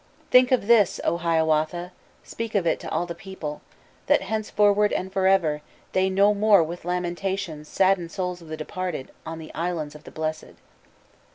"Think 0.31 0.51
of 0.51 0.65
this, 0.65 0.99
O 1.03 1.17
Hiawatha! 1.17 1.91
Speak 2.23 2.55
of 2.55 2.65
it 2.65 2.79
to 2.79 2.89
all 2.89 3.05
the 3.05 3.13
people, 3.13 3.61
That 4.07 4.23
henceforward 4.23 4.91
and 4.91 5.13
forever 5.13 5.61
They 5.93 6.09
no 6.09 6.33
more 6.33 6.63
with 6.63 6.85
lamentations 6.85 7.67
Sadden 7.67 8.09
souls 8.09 8.41
of 8.41 8.47
the 8.47 8.57
departed 8.57 9.11
In 9.27 9.37
the 9.37 9.53
Islands 9.53 9.93
of 9.93 10.03
the 10.03 10.11
Blessèd." 10.11 10.55